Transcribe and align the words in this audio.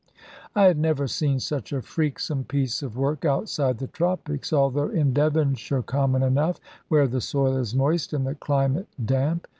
I 0.55 0.63
had 0.63 0.79
never 0.79 1.05
seen 1.05 1.39
such 1.39 1.71
a 1.71 1.79
freaksome 1.83 2.45
piece 2.47 2.81
of 2.81 2.97
work 2.97 3.23
outside 3.23 3.77
the 3.77 3.85
tropics, 3.85 4.51
although 4.51 4.87
in 4.89 5.13
Devonshire 5.13 5.83
common 5.83 6.23
enough, 6.23 6.59
where 6.87 7.05
the 7.05 7.21
soil 7.21 7.55
is 7.55 7.75
moist 7.75 8.11
and 8.11 8.25
the 8.25 8.33
climate 8.33 8.87
damp. 9.05 9.45